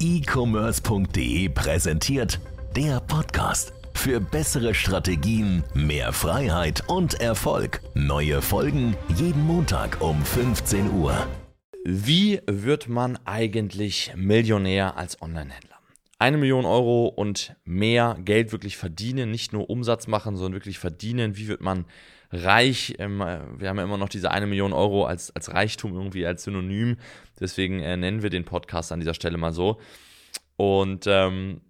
e-commerce.de 0.00 1.50
präsentiert 1.50 2.40
der 2.74 3.00
Podcast. 3.00 3.74
Für 3.92 4.18
bessere 4.18 4.72
Strategien, 4.74 5.62
mehr 5.74 6.14
Freiheit 6.14 6.84
und 6.88 7.20
Erfolg. 7.20 7.82
Neue 7.92 8.40
Folgen 8.40 8.96
jeden 9.14 9.46
Montag 9.46 10.00
um 10.00 10.24
15 10.24 10.90
Uhr. 10.90 11.26
Wie 11.84 12.40
wird 12.46 12.88
man 12.88 13.18
eigentlich 13.26 14.12
Millionär 14.16 14.96
als 14.96 15.20
Online-Händler? 15.20 15.76
Eine 16.18 16.38
Million 16.38 16.64
Euro 16.64 17.06
und 17.08 17.54
mehr 17.64 18.16
Geld 18.24 18.52
wirklich 18.52 18.78
verdienen, 18.78 19.30
nicht 19.30 19.52
nur 19.52 19.68
Umsatz 19.68 20.06
machen, 20.06 20.36
sondern 20.36 20.54
wirklich 20.54 20.78
verdienen. 20.78 21.36
Wie 21.36 21.48
wird 21.48 21.60
man 21.60 21.84
reich? 22.30 22.94
Ähm, 22.98 23.18
wir 23.18 23.68
haben 23.68 23.78
ja 23.78 23.84
immer 23.84 23.98
noch 23.98 24.08
diese 24.08 24.30
eine 24.30 24.46
Million 24.46 24.72
Euro 24.72 25.04
als, 25.04 25.34
als 25.34 25.52
Reichtum 25.52 25.94
irgendwie 25.94 26.26
als 26.26 26.44
Synonym. 26.44 26.96
Deswegen 27.38 27.80
äh, 27.80 27.96
nennen 27.96 28.22
wir 28.22 28.30
den 28.30 28.44
Podcast 28.44 28.92
an 28.92 29.00
dieser 29.00 29.14
Stelle 29.14 29.38
mal 29.38 29.52
so. 29.52 29.80
Und 30.56 31.06
ähm, 31.06 31.60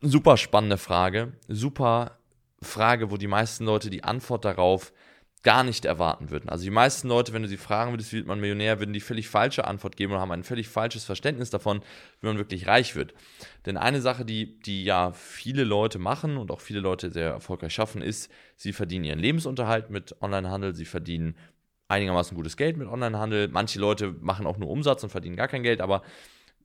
super 0.00 0.36
spannende 0.36 0.78
Frage. 0.78 1.32
Super 1.48 2.18
Frage, 2.60 3.10
wo 3.10 3.16
die 3.16 3.26
meisten 3.26 3.64
Leute 3.64 3.90
die 3.90 4.04
Antwort 4.04 4.44
darauf 4.44 4.92
gar 5.42 5.62
nicht 5.62 5.84
erwarten 5.84 6.30
würden. 6.30 6.48
Also 6.48 6.64
die 6.64 6.70
meisten 6.70 7.08
Leute, 7.08 7.32
wenn 7.32 7.42
du 7.42 7.48
sie 7.48 7.56
fragen 7.56 7.92
würdest, 7.92 8.12
wie 8.12 8.16
wird 8.18 8.26
man 8.26 8.40
Millionär, 8.40 8.80
würden 8.80 8.92
die 8.92 9.00
völlig 9.00 9.28
falsche 9.28 9.66
Antwort 9.66 9.96
geben 9.96 10.12
und 10.12 10.18
haben 10.18 10.32
ein 10.32 10.44
völlig 10.44 10.68
falsches 10.68 11.04
Verständnis 11.04 11.50
davon, 11.50 11.82
wie 12.20 12.26
man 12.26 12.38
wirklich 12.38 12.66
reich 12.66 12.96
wird. 12.96 13.14
Denn 13.66 13.76
eine 13.76 14.00
Sache, 14.00 14.24
die, 14.24 14.58
die 14.60 14.84
ja 14.84 15.12
viele 15.12 15.64
Leute 15.64 15.98
machen 15.98 16.36
und 16.36 16.50
auch 16.50 16.60
viele 16.60 16.80
Leute 16.80 17.10
sehr 17.10 17.30
erfolgreich 17.30 17.72
schaffen, 17.72 18.02
ist, 18.02 18.30
sie 18.56 18.72
verdienen 18.72 19.04
ihren 19.04 19.18
Lebensunterhalt 19.20 19.90
mit 19.90 20.16
Onlinehandel, 20.20 20.74
sie 20.74 20.84
verdienen 20.84 21.36
einigermaßen 21.88 22.36
gutes 22.36 22.56
Geld 22.56 22.76
mit 22.76 22.88
Onlinehandel. 22.88 23.48
Manche 23.48 23.78
Leute 23.78 24.14
machen 24.20 24.46
auch 24.46 24.58
nur 24.58 24.68
Umsatz 24.68 25.02
und 25.02 25.10
verdienen 25.10 25.36
gar 25.36 25.48
kein 25.48 25.62
Geld, 25.62 25.80
aber 25.80 26.02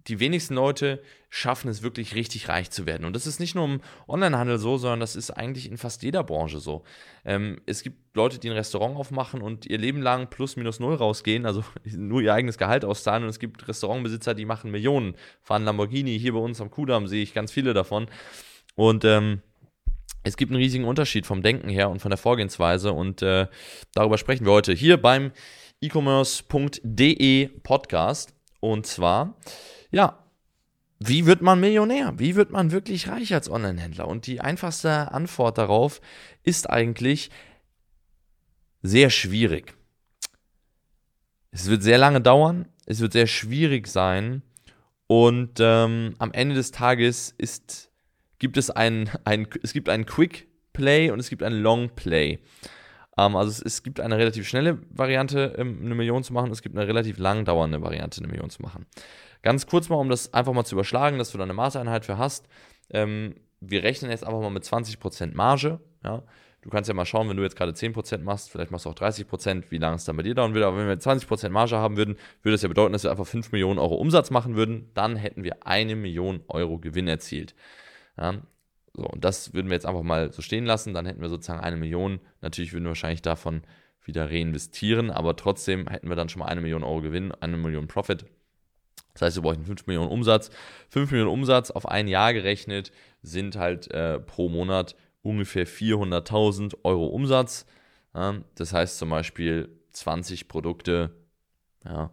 die 0.07 0.19
wenigsten 0.19 0.55
Leute 0.55 1.01
schaffen 1.29 1.69
es 1.69 1.81
wirklich 1.81 2.13
richtig 2.13 2.49
reich 2.49 2.69
zu 2.69 2.85
werden. 2.85 3.05
Und 3.05 3.15
das 3.15 3.25
ist 3.25 3.39
nicht 3.39 3.55
nur 3.55 3.65
im 3.65 3.81
Onlinehandel 4.07 4.57
so, 4.57 4.77
sondern 4.77 4.99
das 4.99 5.15
ist 5.15 5.31
eigentlich 5.31 5.69
in 5.69 5.77
fast 5.77 6.03
jeder 6.03 6.23
Branche 6.23 6.59
so. 6.59 6.83
Ähm, 7.25 7.61
es 7.65 7.83
gibt 7.83 8.15
Leute, 8.15 8.37
die 8.37 8.49
ein 8.49 8.55
Restaurant 8.55 8.97
aufmachen 8.97 9.41
und 9.41 9.65
ihr 9.65 9.77
Leben 9.77 10.01
lang 10.01 10.29
plus 10.29 10.57
minus 10.57 10.79
null 10.79 10.95
rausgehen, 10.95 11.45
also 11.45 11.63
nur 11.85 12.21
ihr 12.21 12.33
eigenes 12.33 12.57
Gehalt 12.57 12.85
auszahlen. 12.85 13.23
Und 13.23 13.29
es 13.29 13.39
gibt 13.39 13.67
Restaurantbesitzer, 13.67 14.33
die 14.35 14.45
machen 14.45 14.71
Millionen, 14.71 15.15
fahren 15.41 15.63
Lamborghini. 15.63 16.19
Hier 16.19 16.33
bei 16.33 16.39
uns 16.39 16.61
am 16.61 16.69
Kudamm 16.69 17.07
sehe 17.07 17.23
ich 17.23 17.33
ganz 17.33 17.51
viele 17.51 17.73
davon. 17.73 18.07
Und 18.75 19.05
ähm, 19.05 19.41
es 20.23 20.37
gibt 20.37 20.51
einen 20.51 20.61
riesigen 20.61 20.85
Unterschied 20.85 21.25
vom 21.25 21.41
Denken 21.41 21.69
her 21.69 21.89
und 21.89 21.99
von 21.99 22.09
der 22.09 22.17
Vorgehensweise. 22.17 22.93
Und 22.93 23.21
äh, 23.21 23.47
darüber 23.93 24.17
sprechen 24.17 24.45
wir 24.45 24.53
heute 24.53 24.73
hier 24.73 24.97
beim 24.97 25.31
e-commerce.de 25.81 27.47
Podcast. 27.63 28.33
Und 28.59 28.85
zwar 28.85 29.35
ja, 29.93 30.17
wie 30.99 31.25
wird 31.25 31.41
man 31.41 31.59
Millionär? 31.59 32.13
Wie 32.17 32.35
wird 32.35 32.51
man 32.51 32.71
wirklich 32.71 33.07
reich 33.07 33.33
als 33.33 33.49
Online-Händler? 33.49 34.07
Und 34.07 34.25
die 34.25 34.41
einfachste 34.41 35.11
Antwort 35.11 35.57
darauf 35.57 36.01
ist 36.43 36.69
eigentlich 36.69 37.29
sehr 38.81 39.09
schwierig. 39.09 39.75
Es 41.51 41.69
wird 41.69 41.83
sehr 41.83 41.99
lange 41.99 42.21
dauern, 42.21 42.67
es 42.85 42.99
wird 42.99 43.13
sehr 43.13 43.27
schwierig 43.27 43.87
sein 43.87 44.41
und 45.05 45.59
ähm, 45.59 46.15
am 46.17 46.31
Ende 46.31 46.55
des 46.55 46.71
Tages 46.71 47.35
ist, 47.37 47.91
gibt 48.39 48.57
es 48.57 48.71
ein, 48.71 49.09
ein, 49.25 49.47
es 49.61 49.73
gibt 49.73 49.89
einen 49.89 50.05
Quick 50.05 50.47
Play 50.73 51.11
und 51.11 51.19
es 51.19 51.29
gibt 51.29 51.43
einen 51.43 51.61
Long 51.61 51.89
Play. 51.89 52.39
Ähm, 53.17 53.35
also 53.35 53.51
es, 53.51 53.61
es, 53.61 53.83
gibt 53.83 53.99
eine 53.99 54.17
relativ 54.17 54.47
schnelle 54.47 54.79
Variante, 54.89 55.53
ähm, 55.57 55.79
eine 55.83 55.93
Million 55.93 56.23
zu 56.23 56.33
machen, 56.33 56.51
es 56.51 56.63
gibt 56.63 56.75
eine 56.75 56.87
relativ 56.87 57.19
lang 57.19 57.45
dauernde 57.45 57.81
Variante, 57.81 58.21
eine 58.21 58.27
Million 58.31 58.49
zu 58.49 58.61
machen. 58.61 58.87
Ganz 59.43 59.67
kurz 59.67 59.89
mal, 59.89 59.97
um 59.97 60.09
das 60.09 60.33
einfach 60.33 60.53
mal 60.53 60.65
zu 60.65 60.75
überschlagen, 60.75 61.19
dass 61.19 61.31
du 61.31 61.37
da 61.37 61.43
eine 61.43 61.53
Maßeinheit 61.53 62.05
für 62.05 62.17
hast. 62.17 62.47
Ähm, 62.89 63.35
wir 63.59 63.83
rechnen 63.83 64.09
jetzt 64.09 64.25
einfach 64.25 64.39
mal 64.39 64.49
mit 64.49 64.63
20% 64.63 65.35
Marge. 65.35 65.79
Ja? 66.03 66.23
Du 66.61 66.69
kannst 66.69 66.87
ja 66.87 66.93
mal 66.93 67.05
schauen, 67.05 67.27
wenn 67.29 67.35
du 67.35 67.43
jetzt 67.43 67.57
gerade 67.57 67.73
10% 67.73 68.19
machst, 68.19 68.49
vielleicht 68.49 68.71
machst 68.71 68.85
du 68.85 68.89
auch 68.89 68.95
30%, 68.95 69.65
wie 69.69 69.77
lange 69.77 69.97
es 69.97 70.05
dann 70.05 70.15
bei 70.15 70.23
dir 70.23 70.33
dauern 70.33 70.53
würde. 70.53 70.65
Aber 70.65 70.77
wenn 70.77 70.87
wir 70.87 70.97
20% 70.97 71.49
Marge 71.49 71.75
haben 71.75 71.97
würden, 71.97 72.15
würde 72.41 72.53
das 72.53 72.61
ja 72.61 72.69
bedeuten, 72.69 72.93
dass 72.93 73.03
wir 73.03 73.11
einfach 73.11 73.27
5 73.27 73.51
Millionen 73.51 73.79
Euro 73.79 73.95
Umsatz 73.95 74.31
machen 74.31 74.55
würden. 74.55 74.89
Dann 74.93 75.17
hätten 75.17 75.43
wir 75.43 75.67
eine 75.67 75.97
Million 75.97 76.41
Euro 76.47 76.79
Gewinn 76.79 77.09
erzielt. 77.09 77.53
Ja? 78.17 78.35
So, 78.93 79.03
und 79.05 79.25
das 79.25 79.53
würden 79.53 79.67
wir 79.67 79.73
jetzt 79.73 79.85
einfach 79.85 80.03
mal 80.03 80.31
so 80.31 80.41
stehen 80.41 80.65
lassen. 80.65 80.93
Dann 80.93 81.05
hätten 81.05 81.21
wir 81.21 81.27
sozusagen 81.27 81.59
eine 81.59 81.75
Million. 81.75 82.21
Natürlich 82.39 82.71
würden 82.71 82.85
wir 82.85 82.91
wahrscheinlich 82.91 83.21
davon 83.21 83.63
wieder 84.05 84.29
reinvestieren, 84.29 85.11
aber 85.11 85.35
trotzdem 85.35 85.87
hätten 85.87 86.07
wir 86.09 86.15
dann 86.15 86.29
schon 86.29 86.39
mal 86.39 86.47
eine 86.47 86.61
Million 86.61 86.83
Euro 86.83 87.01
Gewinn, 87.01 87.31
eine 87.33 87.57
Million 87.57 87.87
Profit. 87.87 88.25
Das 89.13 89.21
heißt, 89.21 89.37
wir 89.37 89.43
bräuchten 89.43 89.65
5 89.65 89.85
Millionen 89.87 90.11
Umsatz. 90.11 90.49
5 90.89 91.11
Millionen 91.11 91.31
Umsatz 91.31 91.71
auf 91.71 91.87
ein 91.87 92.07
Jahr 92.07 92.33
gerechnet 92.33 92.91
sind 93.21 93.55
halt 93.55 93.89
äh, 93.91 94.19
pro 94.19 94.49
Monat 94.49 94.95
ungefähr 95.21 95.67
400.000 95.67 96.77
Euro 96.83 97.07
Umsatz. 97.07 97.65
Ja, 98.13 98.35
das 98.55 98.73
heißt 98.73 98.97
zum 98.97 99.09
Beispiel 99.09 99.69
20 99.91 100.47
Produkte 100.47 101.11
ja, 101.85 102.11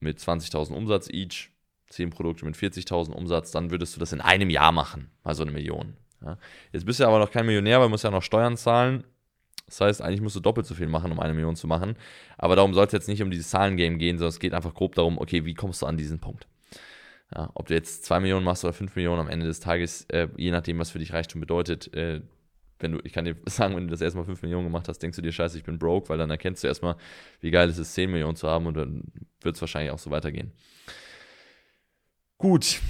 mit 0.00 0.18
20.000 0.18 0.72
Umsatz 0.72 1.08
each, 1.10 1.50
10 1.90 2.10
Produkte 2.10 2.44
mit 2.44 2.56
40.000 2.56 3.12
Umsatz, 3.12 3.50
dann 3.50 3.70
würdest 3.70 3.96
du 3.96 4.00
das 4.00 4.12
in 4.12 4.20
einem 4.20 4.50
Jahr 4.50 4.72
machen, 4.72 5.10
also 5.22 5.42
eine 5.42 5.52
Million. 5.52 5.96
Ja. 6.22 6.36
Jetzt 6.72 6.84
bist 6.84 7.00
du 7.00 7.06
aber 7.06 7.18
noch 7.18 7.30
kein 7.30 7.46
Millionär, 7.46 7.78
weil 7.78 7.86
du 7.86 7.90
musst 7.90 8.04
ja 8.04 8.10
noch 8.10 8.22
Steuern 8.22 8.56
zahlen 8.56 9.04
das 9.68 9.82
heißt, 9.82 10.02
eigentlich 10.02 10.22
musst 10.22 10.34
du 10.34 10.40
doppelt 10.40 10.66
so 10.66 10.74
viel 10.74 10.88
machen, 10.88 11.12
um 11.12 11.20
eine 11.20 11.34
Million 11.34 11.54
zu 11.54 11.66
machen. 11.66 11.94
Aber 12.38 12.56
darum 12.56 12.72
soll 12.72 12.86
es 12.86 12.92
jetzt 12.92 13.06
nicht 13.06 13.22
um 13.22 13.30
dieses 13.30 13.50
Zahlengame 13.50 13.98
gehen, 13.98 14.16
sondern 14.16 14.30
es 14.30 14.38
geht 14.38 14.54
einfach 14.54 14.72
grob 14.72 14.94
darum, 14.94 15.18
okay, 15.18 15.44
wie 15.44 15.52
kommst 15.52 15.82
du 15.82 15.86
an 15.86 15.98
diesen 15.98 16.18
Punkt? 16.18 16.46
Ja, 17.34 17.50
ob 17.52 17.66
du 17.66 17.74
jetzt 17.74 18.06
2 18.06 18.20
Millionen 18.20 18.44
machst 18.44 18.64
oder 18.64 18.72
5 18.72 18.96
Millionen 18.96 19.20
am 19.20 19.28
Ende 19.28 19.44
des 19.44 19.60
Tages, 19.60 20.06
äh, 20.06 20.28
je 20.38 20.50
nachdem, 20.50 20.78
was 20.78 20.90
für 20.90 20.98
dich 20.98 21.12
Reichtum 21.12 21.42
bedeutet, 21.42 21.92
äh, 21.92 22.22
wenn 22.78 22.92
du, 22.92 23.00
ich 23.04 23.12
kann 23.12 23.26
dir 23.26 23.36
sagen, 23.46 23.76
wenn 23.76 23.84
du 23.84 23.90
das 23.90 24.00
erstmal 24.00 24.24
5 24.24 24.40
Millionen 24.40 24.64
gemacht 24.64 24.88
hast, 24.88 25.00
denkst 25.00 25.16
du 25.16 25.22
dir, 25.22 25.32
scheiße, 25.32 25.58
ich 25.58 25.64
bin 25.64 25.78
broke, 25.78 26.08
weil 26.08 26.16
dann 26.16 26.30
erkennst 26.30 26.64
du 26.64 26.68
erstmal, 26.68 26.96
wie 27.40 27.50
geil 27.50 27.68
es 27.68 27.76
ist, 27.76 27.92
10 27.92 28.10
Millionen 28.10 28.36
zu 28.36 28.48
haben 28.48 28.64
und 28.64 28.74
dann 28.74 29.02
wird 29.42 29.56
es 29.56 29.60
wahrscheinlich 29.60 29.92
auch 29.92 29.98
so 29.98 30.10
weitergehen. 30.10 30.52
Gut. 32.38 32.80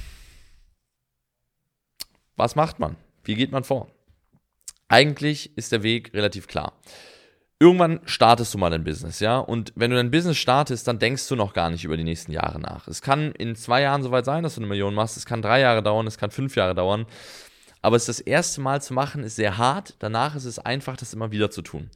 Was 2.37 2.55
macht 2.55 2.79
man? 2.79 2.95
Wie 3.25 3.35
geht 3.35 3.51
man 3.51 3.65
vor? 3.65 3.91
Eigentlich 4.89 5.57
ist 5.57 5.73
der 5.73 5.83
Weg 5.83 6.13
relativ 6.15 6.47
klar. 6.47 6.73
Irgendwann 7.61 8.01
startest 8.05 8.55
du 8.55 8.59
mal 8.59 8.71
dein 8.71 8.85
Business, 8.85 9.19
ja? 9.21 9.39
Und 9.39 9.73
wenn 9.75 9.91
du 9.91 9.97
dein 9.97 10.13
Business 10.13 10.39
startest, 10.39 10.87
dann 10.87 11.01
denkst 11.01 11.27
du 11.29 11.35
noch 11.35 11.53
gar 11.53 11.71
nicht 11.71 11.85
über 11.85 11.97
die 11.97 12.05
nächsten 12.05 12.31
Jahre 12.31 12.61
nach. 12.61 12.87
Es 12.87 13.03
kann 13.03 13.33
in 13.33 13.57
zwei 13.57 13.83
Jahren 13.83 14.03
soweit 14.03 14.25
sein, 14.25 14.45
dass 14.45 14.55
du 14.55 14.61
eine 14.61 14.69
Million 14.69 14.95
machst. 14.95 15.17
Es 15.17 15.27
kann 15.27 15.43
drei 15.43 15.61
Jahre 15.61 15.83
dauern, 15.83 16.07
es 16.07 16.19
kann 16.19 16.31
fünf 16.31 16.55
Jahre 16.55 16.75
dauern. 16.75 17.07
Aber 17.83 17.97
es 17.97 18.07
das 18.07 18.21
erste 18.21 18.61
Mal 18.61 18.81
zu 18.81 18.95
machen, 18.95 19.25
ist 19.25 19.37
sehr 19.37 19.59
hart. 19.59 19.97
Danach 19.99 20.37
ist 20.37 20.45
es 20.45 20.59
einfach, 20.59 20.97
das 20.97 21.15
immer 21.15 21.33
wieder 21.33 21.51
zu 21.51 21.63
tun. 21.63 21.91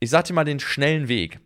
Ich 0.00 0.10
sag 0.10 0.24
dir 0.24 0.34
mal 0.34 0.44
den 0.44 0.60
schnellen 0.60 1.08
Weg. 1.08 1.40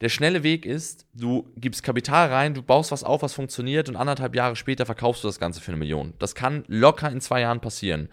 Der 0.00 0.08
schnelle 0.10 0.42
Weg 0.42 0.66
ist, 0.66 1.06
du 1.14 1.50
gibst 1.56 1.82
Kapital 1.82 2.28
rein, 2.28 2.52
du 2.52 2.62
baust 2.62 2.92
was 2.92 3.04
auf, 3.04 3.22
was 3.22 3.32
funktioniert 3.32 3.88
und 3.88 3.96
anderthalb 3.96 4.34
Jahre 4.34 4.56
später 4.56 4.84
verkaufst 4.84 5.24
du 5.24 5.28
das 5.28 5.38
Ganze 5.38 5.60
für 5.60 5.70
eine 5.70 5.78
Million. 5.78 6.12
Das 6.18 6.34
kann 6.34 6.64
locker 6.66 7.10
in 7.10 7.20
zwei 7.22 7.40
Jahren 7.40 7.60
passieren. 7.60 8.10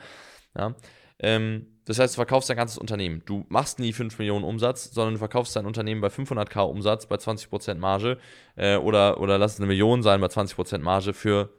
Ja? 0.56 0.76
Ähm, 1.20 1.68
das 1.92 2.00
heißt, 2.00 2.14
du 2.14 2.20
verkaufst 2.20 2.50
dein 2.50 2.56
ganzes 2.56 2.78
Unternehmen. 2.78 3.22
Du 3.26 3.46
machst 3.50 3.80
nie 3.80 3.92
5 3.92 4.18
Millionen 4.18 4.46
Umsatz, 4.46 4.92
sondern 4.94 5.16
du 5.16 5.20
verkaufst 5.20 5.54
dein 5.58 5.66
Unternehmen 5.66 6.00
bei 6.00 6.08
500k 6.08 6.62
Umsatz, 6.62 7.06
bei 7.06 7.18
20% 7.18 7.76
Marge 7.76 8.18
äh, 8.56 8.78
oder, 8.78 9.20
oder 9.20 9.38
lass 9.38 9.56
es 9.56 9.60
eine 9.60 9.68
Million 9.68 10.02
sein 10.02 10.22
bei 10.22 10.28
20% 10.28 10.78
Marge 10.78 11.14
für 11.14 11.50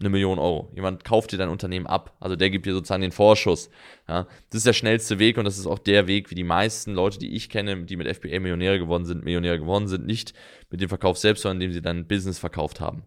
eine 0.00 0.08
Million 0.08 0.38
Euro. 0.38 0.72
Jemand 0.74 1.04
kauft 1.04 1.32
dir 1.32 1.36
dein 1.36 1.50
Unternehmen 1.50 1.86
ab. 1.86 2.16
Also 2.20 2.36
der 2.36 2.48
gibt 2.48 2.64
dir 2.64 2.72
sozusagen 2.72 3.02
den 3.02 3.12
Vorschuss. 3.12 3.68
Ja, 4.08 4.26
das 4.48 4.58
ist 4.58 4.66
der 4.66 4.72
schnellste 4.72 5.18
Weg 5.18 5.36
und 5.36 5.44
das 5.44 5.58
ist 5.58 5.66
auch 5.66 5.78
der 5.78 6.06
Weg, 6.06 6.30
wie 6.30 6.34
die 6.34 6.44
meisten 6.44 6.94
Leute, 6.94 7.18
die 7.18 7.34
ich 7.34 7.50
kenne, 7.50 7.84
die 7.84 7.96
mit 7.96 8.08
FBA 8.16 8.40
Millionäre 8.40 8.78
geworden 8.78 9.04
sind, 9.04 9.24
Millionäre 9.24 9.58
geworden 9.58 9.88
sind, 9.88 10.06
nicht 10.06 10.32
mit 10.70 10.80
dem 10.80 10.88
Verkauf 10.88 11.18
selbst, 11.18 11.42
sondern 11.42 11.60
indem 11.60 11.72
sie 11.72 11.82
dein 11.82 12.06
Business 12.06 12.38
verkauft 12.38 12.80
haben. 12.80 13.04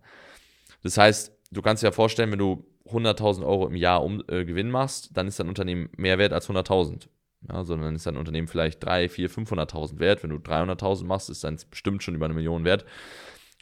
Das 0.84 1.00
heißt, 1.00 1.32
du 1.52 1.64
kannst 1.64 1.82
dir 1.82 1.88
ja 1.88 1.92
vorstellen, 1.92 2.32
wenn 2.32 2.40
du 2.40 2.64
100.000 2.92 3.46
Euro 3.46 3.68
im 3.68 3.76
Jahr 3.76 4.04
um, 4.04 4.24
äh, 4.28 4.46
Gewinn 4.46 4.72
machst, 4.72 5.16
dann 5.16 5.28
ist 5.28 5.40
dein 5.40 5.50
Unternehmen 5.50 5.90
mehr 5.98 6.18
wert 6.18 6.34
als 6.34 6.50
100.000. 6.50 7.08
Ja, 7.48 7.64
sondern 7.64 7.96
ist 7.96 8.06
dein 8.06 8.18
Unternehmen 8.18 8.50
vielleicht 8.50 8.84
3, 8.84 9.08
4, 9.08 9.30
500.000 9.30 10.00
wert. 10.00 10.24
Wenn 10.24 10.32
du 10.32 10.38
300.000 10.38 11.06
machst, 11.06 11.30
ist 11.30 11.44
dann 11.44 11.58
bestimmt 11.70 12.04
schon 12.04 12.16
über 12.16 12.26
eine 12.26 12.34
Million 12.34 12.66
wert. 12.66 12.86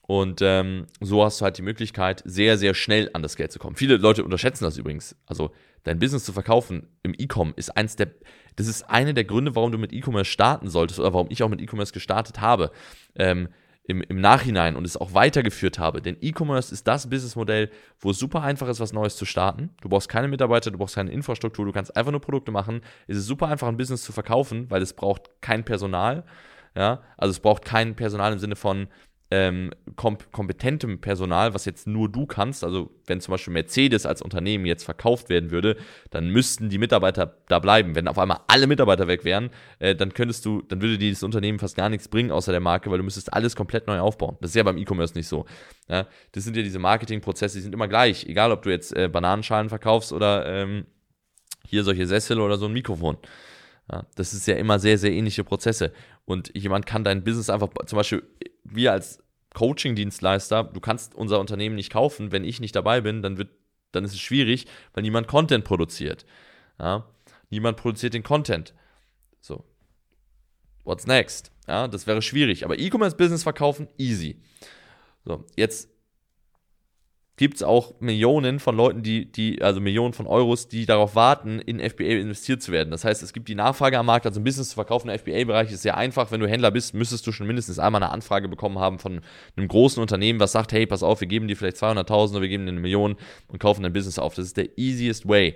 Und 0.08 0.42
ähm, 0.42 0.88
so 1.02 1.24
hast 1.24 1.42
du 1.42 1.44
halt 1.44 1.58
die 1.58 1.64
Möglichkeit, 1.64 2.24
sehr, 2.26 2.58
sehr 2.58 2.74
schnell 2.74 3.10
an 3.14 3.22
das 3.22 3.36
Geld 3.36 3.52
zu 3.52 3.60
kommen. 3.60 3.76
Viele 3.76 3.98
Leute 3.98 4.24
unterschätzen 4.24 4.64
das 4.64 4.78
übrigens. 4.78 5.18
Also 5.26 5.52
dein 5.84 6.00
Business 6.00 6.24
zu 6.24 6.32
verkaufen 6.32 6.88
im 7.04 7.14
E-Com 7.16 7.54
ist 7.58 7.76
eins 7.76 7.98
der, 7.98 8.12
das 8.56 8.68
ist 8.68 8.90
einer 8.90 9.12
der 9.12 9.26
Gründe, 9.26 9.56
warum 9.56 9.72
du 9.72 9.78
mit 9.78 9.92
E-Commerce 9.92 10.32
starten 10.32 10.70
solltest 10.70 11.02
oder 11.02 11.14
warum 11.14 11.28
ich 11.30 11.44
auch 11.44 11.50
mit 11.50 11.62
E-Commerce 11.62 11.92
gestartet 11.92 12.40
habe. 12.40 12.72
Ähm, 13.16 13.50
im, 13.88 14.02
im 14.02 14.20
Nachhinein 14.20 14.76
und 14.76 14.86
es 14.86 14.98
auch 14.98 15.14
weitergeführt 15.14 15.80
habe. 15.80 16.02
Denn 16.02 16.18
E-Commerce 16.20 16.74
ist 16.74 16.88
das 16.88 17.10
Businessmodell, 17.10 17.72
wo 18.00 18.12
es 18.12 18.20
super 18.20 18.44
einfach 18.44 18.68
ist, 18.68 18.80
was 18.80 18.94
Neues 18.94 19.16
zu 19.16 19.26
starten. 19.26 19.70
Du 19.82 19.90
brauchst 19.90 20.10
keine 20.10 20.28
Mitarbeiter, 20.28 20.72
du 20.72 20.78
brauchst 20.78 20.96
keine 20.96 21.12
Infrastruktur, 21.12 21.66
du 21.66 21.72
kannst 21.72 21.96
einfach 21.96 22.12
nur 22.12 22.22
Produkte 22.22 22.52
machen. 22.52 22.82
Es 23.08 23.18
ist 23.18 23.28
super 23.28 23.48
einfach, 23.48 23.68
ein 23.68 23.78
Business 23.78 24.04
zu 24.04 24.12
verkaufen, 24.12 24.70
weil 24.70 24.82
es 24.82 24.94
braucht 24.94 25.30
kein 25.42 25.64
Personal. 25.64 26.26
Ja, 26.76 27.02
also 27.18 27.32
es 27.32 27.40
braucht 27.40 27.66
kein 27.66 27.96
Personal 27.96 28.34
im 28.34 28.40
Sinne 28.40 28.56
von, 28.56 28.88
ähm, 29.30 29.72
kom 29.96 30.18
kompetentem 30.32 31.02
Personal, 31.02 31.54
was 31.54 31.66
jetzt 31.66 31.86
nur 31.86 32.10
du 32.10 32.26
kannst, 32.26 32.64
also 32.64 32.92
wenn 33.06 33.20
zum 33.20 33.34
Beispiel 33.34 33.54
Mercedes 33.54 34.06
als 34.06 34.22
Unternehmen 34.22 34.66
jetzt 34.66 34.84
verkauft 34.84 35.30
werden 35.30 35.52
würde, 35.52 35.76
dann 36.12 36.30
müssten 36.30 36.70
die 36.70 36.78
Mitarbeiter 36.78 37.38
da 37.50 37.60
bleiben. 37.60 37.96
Wenn 37.96 38.08
auf 38.08 38.18
einmal 38.18 38.40
alle 38.48 38.68
Mitarbeiter 38.68 39.08
weg 39.08 39.26
wären, 39.26 39.50
äh, 39.80 39.96
dann 39.96 40.14
könntest 40.14 40.46
du, 40.46 40.62
dann 40.62 40.82
würde 40.82 40.98
dieses 40.98 41.24
Unternehmen 41.24 41.60
fast 41.60 41.76
gar 41.76 41.90
nichts 41.90 42.08
bringen 42.08 42.32
außer 42.32 42.52
der 42.52 42.62
Marke, 42.62 42.90
weil 42.90 43.00
du 43.00 43.04
müsstest 43.04 43.34
alles 43.34 43.56
komplett 43.56 43.88
neu 43.88 44.00
aufbauen. 44.00 44.38
Das 44.40 44.52
ist 44.52 44.56
ja 44.56 44.64
beim 44.64 44.78
E-Commerce 44.78 45.14
nicht 45.14 45.28
so. 45.28 45.46
Ja? 45.90 46.08
Das 46.32 46.46
sind 46.46 46.56
ja 46.56 46.64
diese 46.64 46.80
Marketingprozesse, 46.80 47.58
die 47.58 47.64
sind 47.64 47.74
immer 47.74 47.90
gleich, 47.90 48.26
egal 48.28 48.52
ob 48.52 48.62
du 48.62 48.70
jetzt 48.70 48.96
äh, 48.96 49.10
Bananenschalen 49.10 49.68
verkaufst 49.68 50.14
oder 50.14 50.46
ähm, 50.46 50.86
hier 51.68 51.84
solche 51.84 52.08
Sessel 52.08 52.40
oder 52.40 52.58
so 52.58 52.68
ein 52.68 52.74
Mikrofon. 52.74 53.18
Ja, 53.92 54.06
das 54.16 54.34
ist 54.34 54.48
ja 54.48 54.56
immer 54.56 54.80
sehr, 54.80 54.98
sehr 54.98 55.12
ähnliche 55.12 55.44
Prozesse. 55.44 55.94
Und 56.26 56.52
jemand 56.54 56.86
kann 56.86 57.06
dein 57.06 57.24
Business 57.24 57.50
einfach, 57.50 57.70
zum 57.86 57.96
Beispiel 57.96 58.24
wir 58.70 58.92
als 58.92 59.24
Coaching-Dienstleister, 59.54 60.64
du 60.66 60.80
kannst 60.80 61.16
unser 61.16 61.40
Unternehmen 61.40 61.76
nicht 61.76 61.92
kaufen, 61.92 62.32
wenn 62.32 62.44
ich 62.44 62.60
nicht 62.60 62.76
dabei 62.76 63.02
bin, 63.02 63.22
dann, 63.22 63.38
wird, 63.38 63.50
dann 63.92 64.04
ist 64.04 64.14
es 64.14 64.20
schwierig, 64.20 64.68
weil 64.94 65.04
niemand 65.04 65.28
Content 65.28 65.64
produziert. 65.64 66.26
Ja, 66.80 67.08
niemand 67.50 67.78
produziert 67.78 68.14
den 68.14 68.24
Content. 68.24 68.74
So. 69.42 69.64
What's 70.84 71.08
next? 71.08 71.52
Ja, 71.68 71.88
das 71.88 72.08
wäre 72.08 72.22
schwierig. 72.22 72.64
Aber 72.64 72.78
E-Commerce-Business 72.78 73.44
verkaufen, 73.44 73.88
easy. 73.98 74.42
So, 75.26 75.46
jetzt 75.56 75.90
gibt 77.38 77.58
es 77.58 77.64
auch 77.64 77.94
Millionen 78.00 78.60
von 78.60 78.76
Leuten, 78.76 79.04
die, 79.04 79.32
die, 79.32 79.62
also 79.62 79.80
Millionen 79.80 80.14
von 80.14 80.26
Euros, 80.26 80.68
die 80.68 80.88
darauf 80.88 81.16
warten, 81.16 81.60
in 81.60 81.80
FBA 81.80 82.06
investiert 82.06 82.64
zu 82.64 82.72
werden. 82.72 82.90
Das 82.90 83.06
heißt, 83.06 83.22
es 83.22 83.32
gibt 83.32 83.48
die 83.48 83.56
Nachfrage 83.56 84.00
am 84.00 84.08
Markt, 84.08 84.26
also 84.26 84.42
ein 84.42 84.44
Business 84.44 84.70
zu 84.70 84.76
verkaufen 84.76 85.10
im 85.10 85.20
FBA-Bereich 85.20 85.72
ist 85.72 85.84
sehr 85.84 85.96
einfach. 85.96 86.32
Wenn 86.32 86.40
du 86.40 86.48
Händler 86.48 86.72
bist, 86.72 86.96
müsstest 86.96 87.28
du 87.28 87.32
schon 87.32 87.46
mindestens 87.46 87.78
einmal 87.78 88.02
eine 88.02 88.12
Anfrage 88.12 88.48
bekommen 88.48 88.80
haben 88.80 88.98
von 88.98 89.22
einem 89.56 89.68
großen 89.68 90.02
Unternehmen, 90.02 90.40
was 90.40 90.52
sagt, 90.52 90.72
hey, 90.72 90.88
pass 90.88 91.04
auf, 91.04 91.22
wir 91.22 91.28
geben 91.28 91.48
dir 91.48 91.56
vielleicht 91.56 91.78
200.000 91.78 92.32
oder 92.32 92.42
wir 92.42 92.50
geben 92.50 92.66
dir 92.66 92.72
eine 92.72 92.82
Million 92.82 93.16
und 93.48 93.60
kaufen 93.60 93.84
dein 93.84 93.94
Business 93.94 94.18
auf. 94.18 94.34
Das 94.34 94.46
ist 94.46 94.58
der 94.58 94.76
easiest 94.78 95.28
way. 95.28 95.56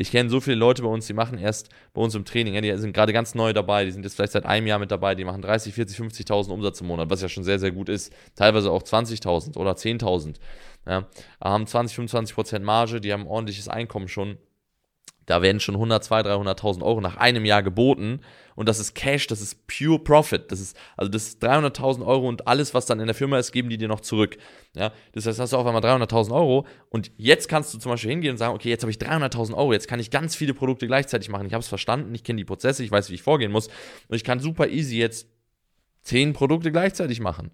Ich 0.00 0.10
kenne 0.10 0.30
so 0.30 0.40
viele 0.40 0.56
Leute 0.56 0.80
bei 0.80 0.88
uns, 0.88 1.06
die 1.06 1.12
machen 1.12 1.36
erst 1.36 1.68
bei 1.92 2.00
uns 2.00 2.14
im 2.14 2.24
Training, 2.24 2.54
ja, 2.54 2.62
die 2.62 2.74
sind 2.78 2.94
gerade 2.94 3.12
ganz 3.12 3.34
neu 3.34 3.52
dabei, 3.52 3.84
die 3.84 3.90
sind 3.90 4.02
jetzt 4.02 4.14
vielleicht 4.14 4.32
seit 4.32 4.46
einem 4.46 4.66
Jahr 4.66 4.78
mit 4.78 4.90
dabei, 4.90 5.14
die 5.14 5.24
machen 5.24 5.42
30, 5.42 5.74
40, 5.74 5.98
50.000 5.98 6.48
Umsatz 6.48 6.80
im 6.80 6.86
Monat, 6.86 7.10
was 7.10 7.20
ja 7.20 7.28
schon 7.28 7.44
sehr, 7.44 7.58
sehr 7.58 7.70
gut 7.70 7.90
ist. 7.90 8.10
Teilweise 8.34 8.70
auch 8.70 8.82
20.000 8.82 9.58
oder 9.58 9.72
10.000. 9.72 10.36
Ja, 10.86 11.06
haben 11.44 11.66
20, 11.66 11.96
25 11.96 12.34
Prozent 12.34 12.64
Marge, 12.64 13.02
die 13.02 13.12
haben 13.12 13.26
ordentliches 13.26 13.68
Einkommen 13.68 14.08
schon. 14.08 14.38
Da 15.30 15.42
werden 15.42 15.60
schon 15.60 15.76
100, 15.76 16.02
200, 16.02 16.60
300.000 16.60 16.82
Euro 16.82 17.00
nach 17.00 17.16
einem 17.16 17.44
Jahr 17.44 17.62
geboten. 17.62 18.20
Und 18.56 18.68
das 18.68 18.80
ist 18.80 18.94
Cash, 18.94 19.28
das 19.28 19.40
ist 19.40 19.64
pure 19.68 20.00
Profit. 20.00 20.50
Das 20.50 20.58
ist, 20.58 20.76
also 20.96 21.08
das 21.08 21.28
ist 21.28 21.44
300.000 21.44 22.04
Euro 22.04 22.28
und 22.28 22.48
alles, 22.48 22.74
was 22.74 22.84
dann 22.86 22.98
in 22.98 23.06
der 23.06 23.14
Firma 23.14 23.38
ist, 23.38 23.52
geben 23.52 23.70
die 23.70 23.78
dir 23.78 23.86
noch 23.86 24.00
zurück. 24.00 24.38
Ja, 24.74 24.92
das 25.12 25.26
heißt, 25.26 25.38
hast 25.38 25.52
du 25.52 25.56
auf 25.56 25.64
einmal 25.64 25.82
300.000 25.82 26.34
Euro 26.34 26.66
und 26.88 27.12
jetzt 27.16 27.48
kannst 27.48 27.72
du 27.72 27.78
zum 27.78 27.92
Beispiel 27.92 28.10
hingehen 28.10 28.32
und 28.32 28.38
sagen, 28.38 28.54
okay, 28.56 28.70
jetzt 28.70 28.82
habe 28.82 28.90
ich 28.90 28.98
300.000 28.98 29.54
Euro, 29.54 29.72
jetzt 29.72 29.86
kann 29.86 30.00
ich 30.00 30.10
ganz 30.10 30.34
viele 30.34 30.52
Produkte 30.52 30.88
gleichzeitig 30.88 31.28
machen. 31.28 31.46
Ich 31.46 31.52
habe 31.52 31.62
es 31.62 31.68
verstanden, 31.68 32.12
ich 32.12 32.24
kenne 32.24 32.38
die 32.38 32.44
Prozesse, 32.44 32.82
ich 32.82 32.90
weiß, 32.90 33.08
wie 33.10 33.14
ich 33.14 33.22
vorgehen 33.22 33.52
muss 33.52 33.68
und 34.08 34.16
ich 34.16 34.24
kann 34.24 34.40
super 34.40 34.66
easy 34.66 34.98
jetzt 34.98 35.28
10 36.02 36.32
Produkte 36.32 36.72
gleichzeitig 36.72 37.20
machen. 37.20 37.52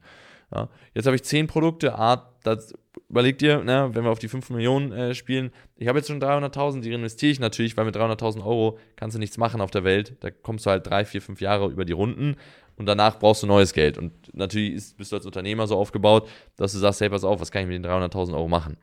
Ja, 0.54 0.70
jetzt 0.94 1.04
habe 1.04 1.16
ich 1.16 1.24
10 1.24 1.46
Produkte, 1.46 1.98
A, 1.98 2.32
das 2.42 2.72
überleg 3.08 3.38
dir, 3.38 3.62
ne, 3.62 3.90
wenn 3.92 4.04
wir 4.04 4.10
auf 4.10 4.18
die 4.18 4.28
5 4.28 4.50
Millionen 4.50 4.92
äh, 4.92 5.14
spielen, 5.14 5.50
ich 5.76 5.88
habe 5.88 5.98
jetzt 5.98 6.08
schon 6.08 6.20
300.000, 6.20 6.80
die 6.80 6.92
investiere 6.92 7.32
ich 7.32 7.40
natürlich, 7.40 7.76
weil 7.76 7.84
mit 7.84 7.96
300.000 7.96 8.44
Euro 8.44 8.78
kannst 8.96 9.14
du 9.14 9.18
nichts 9.18 9.38
machen 9.38 9.60
auf 9.60 9.70
der 9.70 9.84
Welt. 9.84 10.16
Da 10.20 10.30
kommst 10.30 10.66
du 10.66 10.70
halt 10.70 10.86
drei, 10.86 11.04
vier, 11.04 11.22
fünf 11.22 11.40
Jahre 11.40 11.68
über 11.68 11.84
die 11.84 11.92
Runden 11.92 12.36
und 12.76 12.86
danach 12.86 13.18
brauchst 13.18 13.42
du 13.42 13.46
neues 13.46 13.72
Geld. 13.72 13.98
Und 13.98 14.12
natürlich 14.34 14.74
ist, 14.74 14.96
bist 14.96 15.12
du 15.12 15.16
als 15.16 15.26
Unternehmer 15.26 15.66
so 15.66 15.76
aufgebaut, 15.76 16.28
dass 16.56 16.72
du 16.72 16.78
sagst, 16.78 17.00
hey, 17.00 17.08
pass 17.08 17.24
auf, 17.24 17.40
was 17.40 17.50
kann 17.50 17.62
ich 17.62 17.68
mit 17.68 17.76
den 17.76 17.90
300.000 17.90 18.34
Euro 18.34 18.48
machen? 18.48 18.76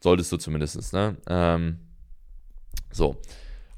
Solltest 0.00 0.30
du 0.32 0.36
zumindest, 0.36 0.92
ne? 0.92 1.16
Ähm, 1.28 1.78
so. 2.90 3.16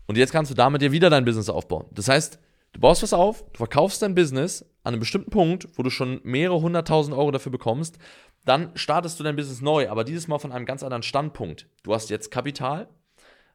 Und 0.07 0.19
jetzt 0.19 0.33
kannst 0.33 0.51
du 0.51 0.55
damit 0.55 0.83
dir 0.83 0.93
wieder 0.93 1.11
dein 1.11 1.25
Business 1.25 1.49
aufbauen. 1.49 1.87
Das 1.93 2.09
heißt, 2.09 2.39
du 2.77 2.81
baust 2.81 3.03
was 3.03 3.15
auf, 3.15 3.43
du 3.53 3.57
verkaufst 3.57 4.03
dein 4.03 4.15
Business 4.15 4.63
an 4.83 4.93
einem 4.93 5.01
bestimmten 5.01 5.31
Punkt, 5.31 5.67
wo 5.77 5.83
du 5.83 5.89
schon 5.89 6.21
mehrere 6.25 6.61
hunderttausend 6.61 7.17
Euro 7.17 7.31
dafür 7.31 7.51
bekommst, 7.51 7.99
dann 8.45 8.71
startest 8.77 9.19
du 9.19 9.25
dein 9.25 9.35
Business 9.35 9.63
neu, 9.63 9.89
aber 9.89 10.05
dieses 10.05 10.29
Mal 10.29 10.39
von 10.39 10.53
einem 10.53 10.67
ganz 10.67 10.83
anderen 10.83 11.03
Standpunkt. 11.03 11.69
Du 11.83 11.95
hast 11.95 12.11
jetzt 12.11 12.31
Kapital, 12.31 12.89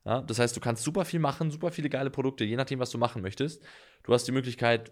ja, 0.06 0.22
das 0.22 0.40
heißt, 0.40 0.56
du 0.56 0.60
kannst 0.60 0.84
super 0.84 1.06
viel 1.06 1.20
machen, 1.20 1.52
super 1.52 1.70
viele 1.72 1.88
geile 1.88 2.10
Produkte, 2.10 2.46
je 2.46 2.56
nachdem, 2.56 2.80
was 2.80 2.90
du 2.90 2.98
machen 2.98 3.22
möchtest. 3.22 3.64
Du 4.04 4.12
hast 4.12 4.28
die 4.28 4.32
Möglichkeit, 4.32 4.92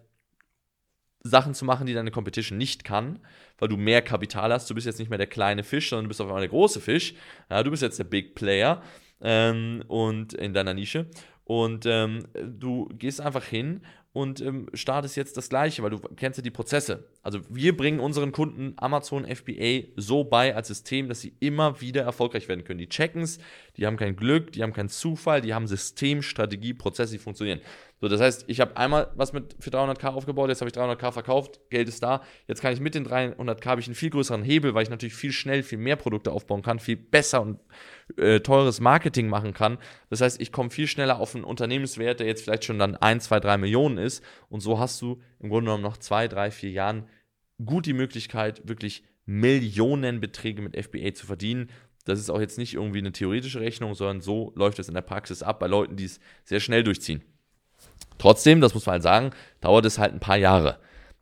Sachen 1.22 1.56
zu 1.56 1.66
machen, 1.66 1.88
die 1.88 1.96
deine 1.96 2.12
Competition 2.12 2.58
nicht 2.58 2.84
kann, 2.84 3.20
weil 3.58 3.68
du 3.68 3.78
mehr 3.78 4.04
Kapital 4.04 4.54
hast. 4.54 4.70
Du 4.70 4.76
bist 4.76 4.86
jetzt 4.86 5.00
nicht 5.00 5.10
mehr 5.10 5.18
der 5.18 5.28
kleine 5.28 5.64
Fisch, 5.64 5.90
sondern 5.90 6.06
du 6.06 6.10
bist 6.10 6.22
auf 6.22 6.28
einmal 6.28 6.42
der 6.42 6.50
große 6.50 6.80
Fisch. 6.80 7.16
Ja, 7.50 7.64
du 7.64 7.72
bist 7.72 7.84
jetzt 7.84 8.00
der 8.00 8.06
Big 8.06 8.36
Player 8.36 8.81
ähm, 9.20 9.84
und 9.90 10.34
in 10.34 10.54
deiner 10.54 10.74
Nische. 10.74 11.08
Und 11.50 11.88
ähm, 11.88 12.28
du 12.36 12.88
gehst 12.90 13.20
einfach 13.20 13.44
hin 13.44 13.81
und 14.11 14.41
ähm, 14.41 14.67
startest 14.73 15.15
jetzt 15.17 15.38
das 15.38 15.50
Gleiche, 15.50 15.83
weil 15.83 15.91
du 15.91 16.00
kennst 16.00 16.38
ja 16.38 16.44
die 16.44 16.50
Prozesse. 16.50 17.06
Also 17.21 17.41
wir 17.50 17.77
bringen 17.77 18.00
unseren 18.00 18.31
Kunden 18.31 18.73
Amazon 18.77 19.25
FBA 19.25 19.88
so 19.97 20.23
bei 20.23 20.56
als 20.56 20.67
System, 20.67 21.09
dass 21.09 21.21
sie 21.21 21.33
immer 21.39 21.79
wieder 21.79 22.03
erfolgreich 22.03 22.47
werden 22.47 22.63
können. 22.63 22.79
Die 22.79 22.89
checken 22.89 23.21
es, 23.21 23.39
die 23.80 23.86
haben 23.86 23.96
kein 23.96 24.16
Glück, 24.18 24.52
die 24.52 24.62
haben 24.62 24.74
keinen 24.74 24.90
Zufall, 24.90 25.40
die 25.40 25.54
haben 25.54 25.66
System, 25.66 26.22
Strategie, 26.22 26.74
Prozesse, 26.74 27.14
die 27.14 27.18
funktionieren. 27.18 27.62
So, 28.02 28.08
das 28.08 28.20
heißt, 28.20 28.46
ich 28.48 28.60
habe 28.60 28.76
einmal 28.78 29.12
was 29.16 29.31
mit 29.31 29.56
für 29.60 29.70
300k 29.70 30.08
aufgebaut, 30.08 30.50
jetzt 30.50 30.62
habe 30.62 30.70
ich 30.70 30.76
300k 30.76 31.12
verkauft, 31.12 31.60
Geld 31.70 31.88
ist 31.88 32.04
da. 32.04 32.22
Jetzt 32.48 32.62
kann 32.62 32.74
ich 32.74 32.81
mit 32.81 32.94
den 32.96 33.08
300k 33.08 33.66
habe 33.66 33.81
ich 33.81 33.88
einen 33.88 33.96
viel 33.96 34.10
größeren 34.10 34.44
Hebel, 34.44 34.74
weil 34.74 34.84
ich 34.84 34.90
natürlich 34.90 35.16
viel 35.16 35.31
schnell 35.31 35.64
viel 35.64 35.78
mehr 35.78 35.96
Produkte 35.96 36.31
aufbauen 36.31 36.62
kann, 36.62 36.80
viel 36.80 36.98
besser 36.98 37.42
und 37.42 37.60
äh, 38.18 38.42
teures 38.42 38.81
Marketing 38.81 39.28
machen 39.28 39.54
kann. 39.54 39.78
Das 40.10 40.22
heißt, 40.22 40.42
ich 40.42 40.52
komme 40.52 40.70
viel 40.70 40.88
schneller 40.88 41.20
auf 41.20 41.36
einen 41.36 41.46
Unternehmenswert, 41.46 42.20
der 42.20 42.28
jetzt 42.28 42.44
vielleicht 42.44 42.66
schon 42.66 42.80
dann 42.80 42.98
1, 42.98 43.26
2, 43.26 43.40
3 43.40 43.58
Millionen 43.58 43.98
ist. 43.98 44.24
Und 44.50 44.60
so 44.60 44.80
hast 44.80 45.02
du 45.02 45.22
im 45.40 45.50
Grunde 45.50 45.66
genommen 45.66 45.84
noch 45.84 45.98
2, 45.98 46.28
3, 46.28 46.52
4 46.52 46.72
Jahren 46.72 47.08
gut 47.66 47.86
die 47.86 47.94
Möglichkeit, 47.94 48.68
wirklich 48.68 49.04
Millionenbeträge 49.26 50.62
mit 50.62 50.76
FBA 50.76 51.14
zu 51.14 51.28
verdienen. 51.28 51.70
Das 52.09 52.19
ist 52.19 52.29
auch 52.29 52.39
jetzt 52.39 52.57
nicht 52.57 52.73
irgendwie 52.73 53.00
eine 53.00 53.11
theoretische 53.11 53.61
Rechnung, 53.61 53.94
sondern 53.94 54.21
so 54.21 54.51
läuft 54.56 54.79
es 54.79 54.88
in 54.88 54.94
der 54.94 55.01
Praxis 55.01 55.44
ab 55.44 55.59
bei 55.59 55.67
Leuten, 55.67 55.95
die 55.95 56.06
es 56.06 56.19
sehr 56.44 56.59
schnell 56.59 56.83
durchziehen. 56.83 57.23
Trotzdem, 58.17 58.59
das 58.59 58.73
muss 58.73 58.85
man 58.85 58.94
halt 58.94 59.03
sagen, 59.03 59.31
dauert 59.61 59.85
es 59.85 59.97
halt 59.97 60.13
ein 60.13 60.19
paar 60.19 60.38
Jahre. 60.38 60.79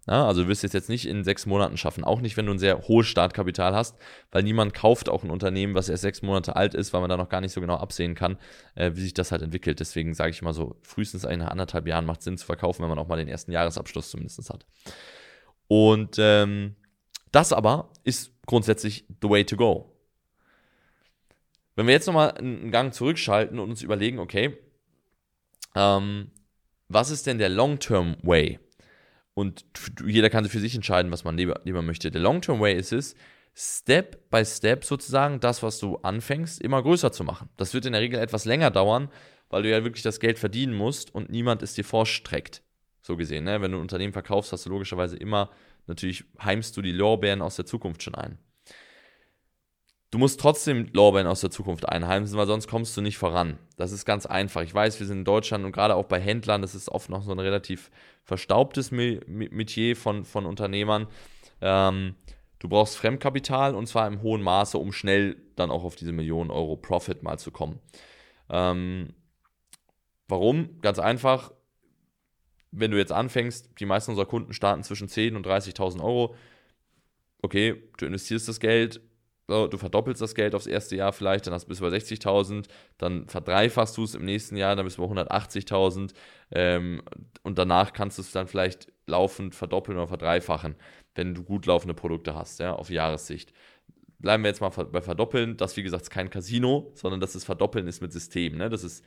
Ja, 0.08 0.26
also 0.26 0.44
du 0.44 0.48
wirst 0.48 0.64
es 0.64 0.72
jetzt 0.72 0.88
nicht 0.88 1.06
in 1.06 1.26
sechs 1.26 1.46
Monaten 1.46 1.76
schaffen, 1.76 2.06
auch 2.06 2.22
nicht, 2.22 2.38
wenn 2.38 2.46
du 2.46 2.54
ein 2.54 2.60
sehr 2.60 2.88
hohes 2.88 3.08
Startkapital 3.08 3.76
hast, 3.76 3.98
weil 4.32 4.42
niemand 4.42 4.74
kauft 4.74 5.10
auch 5.10 5.24
ein 5.24 5.30
Unternehmen, 5.30 5.76
was 5.76 5.90
erst 5.90 6.04
sechs 6.04 6.22
Monate 6.22 6.56
alt 6.56 6.76
ist, 6.76 6.94
weil 6.94 7.02
man 7.02 7.10
da 7.10 7.18
noch 7.18 7.28
gar 7.28 7.42
nicht 7.42 7.52
so 7.52 7.60
genau 7.60 7.76
absehen 7.76 8.16
kann, 8.16 8.38
äh, 8.76 8.92
wie 8.96 9.02
sich 9.02 9.14
das 9.14 9.34
halt 9.34 9.42
entwickelt. 9.42 9.82
Deswegen 9.82 10.14
sage 10.14 10.30
ich 10.32 10.42
immer 10.42 10.54
so, 10.54 10.78
frühestens 10.82 11.26
in 11.26 11.42
anderthalb 11.42 11.88
Jahren 11.88 12.06
macht 12.06 12.20
es 12.20 12.24
Sinn 12.24 12.38
zu 12.38 12.46
verkaufen, 12.46 12.84
wenn 12.84 12.90
man 12.90 13.00
auch 13.00 13.10
mal 13.10 13.18
den 13.18 13.28
ersten 13.28 13.52
Jahresabschluss 13.52 14.10
zumindest 14.10 14.50
hat. 14.50 14.66
Und 15.68 16.16
ähm, 16.20 16.78
das 17.34 17.52
aber 17.52 17.90
ist 18.06 18.32
grundsätzlich 18.46 19.06
the 19.22 19.30
way 19.30 19.44
to 19.44 19.58
go. 19.58 19.97
Wenn 21.78 21.86
wir 21.86 21.94
jetzt 21.94 22.08
nochmal 22.08 22.32
einen 22.32 22.72
Gang 22.72 22.92
zurückschalten 22.92 23.60
und 23.60 23.70
uns 23.70 23.84
überlegen, 23.84 24.18
okay, 24.18 24.58
ähm, 25.76 26.32
was 26.88 27.12
ist 27.12 27.28
denn 27.28 27.38
der 27.38 27.50
Long-Term 27.50 28.18
Way? 28.24 28.60
Und 29.36 29.64
jeder 30.04 30.32
kann 30.32 30.44
sich 30.44 30.52
für 30.52 30.60
sich 30.60 30.74
entscheiden, 30.74 31.12
was 31.12 31.24
man 31.24 31.38
lieber, 31.38 31.62
lieber 31.66 31.84
möchte. 31.84 32.10
Der 32.10 32.20
Long-Term 32.20 32.60
Way 32.60 32.76
ist 32.76 32.94
es, 32.94 33.14
Step 33.54 34.32
by 34.32 34.44
Step 34.44 34.86
sozusagen 34.86 35.40
das, 35.40 35.62
was 35.62 35.78
du 35.78 35.98
anfängst, 35.98 36.60
immer 36.64 36.82
größer 36.82 37.12
zu 37.12 37.24
machen. 37.24 37.50
Das 37.58 37.76
wird 37.76 37.86
in 37.86 37.94
der 37.94 38.02
Regel 38.02 38.20
etwas 38.20 38.46
länger 38.46 38.72
dauern, 38.72 39.10
weil 39.50 39.62
du 39.62 39.70
ja 39.70 39.84
wirklich 39.84 40.04
das 40.04 40.20
Geld 40.20 40.40
verdienen 40.40 40.74
musst 40.74 41.14
und 41.14 41.30
niemand 41.30 41.62
es 41.62 41.76
dir 41.76 41.86
vorstreckt. 41.86 42.64
So 43.04 43.16
gesehen, 43.18 43.44
ne? 43.44 43.62
wenn 43.62 43.72
du 43.72 43.78
ein 43.78 43.82
Unternehmen 43.82 44.14
verkaufst, 44.14 44.52
hast 44.52 44.66
du 44.66 44.72
logischerweise 44.72 45.16
immer, 45.16 45.52
natürlich 45.86 46.24
heimst 46.44 46.76
du 46.76 46.82
die 46.82 46.92
Lorbeeren 46.92 47.44
aus 47.44 47.56
der 47.56 47.68
Zukunft 47.68 48.02
schon 48.02 48.16
ein. 48.16 48.40
Du 50.10 50.20
musst 50.20 50.40
trotzdem 50.40 50.88
Lorbeeren 50.94 51.28
aus 51.28 51.42
der 51.42 51.52
Zukunft 51.52 51.88
einheimsen, 51.90 52.38
weil 52.38 52.48
sonst 52.48 52.68
kommst 52.68 52.96
du 52.96 53.02
nicht 53.02 53.18
voran. 53.18 53.60
Das 53.76 53.92
ist 53.92 54.06
ganz 54.06 54.26
einfach. 54.26 54.62
Ich 54.62 54.74
weiß, 54.74 55.00
wir 55.02 55.08
sind 55.08 55.20
in 55.20 55.26
Deutschland 55.26 55.66
und 55.66 55.74
gerade 55.74 55.96
auch 55.96 56.06
bei 56.06 56.20
Händlern, 56.20 56.62
das 56.62 56.76
ist 56.76 56.88
oft 56.88 57.10
noch 57.10 57.24
so 57.24 57.32
ein 57.34 57.40
relativ 57.40 57.92
verstaubtes 58.24 58.92
Metier 58.92 59.98
von, 59.98 60.24
von 60.24 60.46
Unternehmern. 60.46 61.08
Ähm, 61.60 62.16
du 62.60 62.70
brauchst 62.70 62.96
Fremdkapital 62.96 63.76
und 63.76 63.88
zwar 63.88 64.08
im 64.08 64.22
hohen 64.22 64.42
Maße, 64.42 64.78
um 64.78 64.94
schnell 64.94 65.36
dann 65.58 65.72
auch 65.72 65.84
auf 65.84 65.98
diese 65.98 66.14
Millionen 66.14 66.52
Euro 66.52 66.78
Profit 66.78 67.22
mal 67.22 67.38
zu 67.38 67.52
kommen. 67.52 67.80
Ähm, 68.50 69.14
warum? 70.30 70.80
Ganz 70.80 71.00
einfach. 71.00 71.52
Wenn 72.72 72.92
du 72.92 72.98
jetzt 72.98 73.12
anfängst, 73.12 73.72
die 73.78 73.86
meisten 73.86 74.12
unserer 74.12 74.26
Kunden 74.26 74.54
starten 74.54 74.84
zwischen 74.84 75.10
10.000 75.10 75.36
und 75.36 75.46
30.000 75.46 76.02
Euro. 76.02 76.36
Okay, 77.42 77.84
du 77.98 78.06
investierst 78.06 78.48
das 78.48 78.60
Geld, 78.62 79.02
du 79.48 79.78
verdoppelst 79.78 80.22
das 80.22 80.36
Geld 80.36 80.54
aufs 80.54 80.68
erste 80.68 80.96
Jahr 80.96 81.14
vielleicht, 81.14 81.48
dann 81.48 81.54
hast, 81.54 81.66
bist 81.66 81.80
du 81.80 81.90
bei 81.90 81.96
60.000, 81.96 82.66
dann 82.98 83.28
verdreifachst 83.28 83.96
du 83.98 84.04
es 84.04 84.14
im 84.14 84.26
nächsten 84.26 84.58
Jahr, 84.58 84.76
dann 84.76 84.86
bist 84.86 84.98
du 84.98 85.08
bei 85.08 85.22
180.000 85.22 86.14
ähm, 86.52 87.02
und 87.44 87.58
danach 87.58 87.94
kannst 87.94 88.18
du 88.18 88.22
es 88.22 88.32
dann 88.32 88.48
vielleicht 88.48 88.92
laufend 89.06 89.56
verdoppeln 89.56 89.98
oder 89.98 90.08
verdreifachen. 90.08 90.76
wenn 91.16 91.34
du 91.34 91.44
gut 91.44 91.66
laufende 91.66 91.96
Produkte 91.96 92.36
hast, 92.36 92.60
ja, 92.60 92.74
auf 92.74 92.90
Jahressicht. 92.90 93.54
Bleiben 94.20 94.44
wir 94.44 94.50
jetzt 94.50 94.62
mal 94.62 94.70
bei 94.70 95.02
Verdoppeln. 95.02 95.58
Das, 95.58 95.78
wie 95.78 95.84
gesagt, 95.84 96.04
ist 96.04 96.10
kein 96.10 96.30
Casino, 96.30 96.92
sondern 96.96 97.20
das 97.20 97.36
ist 97.36 97.44
Verdoppeln 97.44 97.88
ist 97.88 98.02
mit 98.02 98.12
System. 98.12 98.58
Ne? 98.58 98.70
Das, 98.70 98.84
ist, 98.84 99.04